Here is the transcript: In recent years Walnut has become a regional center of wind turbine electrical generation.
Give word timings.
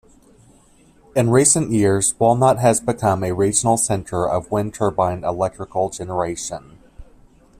In 1.15 1.29
recent 1.29 1.69
years 1.71 2.15
Walnut 2.17 2.57
has 2.57 2.79
become 2.79 3.23
a 3.23 3.33
regional 3.33 3.77
center 3.77 4.27
of 4.27 4.49
wind 4.49 4.73
turbine 4.73 5.23
electrical 5.23 5.91
generation. 5.91 6.79